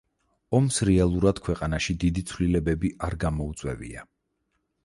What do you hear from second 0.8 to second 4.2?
რეალურად ქვეყანაში დიდი ცვლილებები არ გამოუწვევია.